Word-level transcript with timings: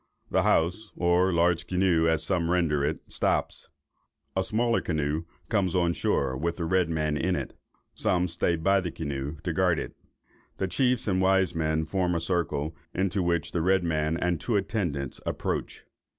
The 0.31 0.41
house 0.41 0.91
(or 0.97 1.31
large 1.31 1.67
canoe, 1.67 2.07
as 2.07 2.23
some 2.23 2.49
render 2.49 2.83
it) 2.83 3.01
stops. 3.05 3.69
A 4.35 4.43
smaller 4.43 4.81
canoe 4.81 5.25
comes 5.47 5.75
on 5.75 5.93
shore, 5.93 6.35
with 6.35 6.57
the 6.57 6.65
red 6.65 6.89
man 6.89 7.15
in 7.15 7.35
it; 7.35 7.53
some 7.93 8.27
stay 8.27 8.55
by 8.55 8.81
his 8.81 8.95
canoe, 8.95 9.37
to 9.43 9.53
guard 9.53 9.77
it. 9.77 9.95
The 10.57 10.67
chiefs 10.67 11.07
and 11.07 11.21
wise 11.21 11.53
men 11.53 11.85
form 11.85 12.15
a 12.15 12.19
circle, 12.19 12.75
into 12.95 13.21
which 13.21 13.51
the 13.51 13.61
red 13.61 13.83
man 13.83 14.17
and 14.17 14.41
two 14.41 14.55
attendants 14.57 15.21
approach. 15.23 15.83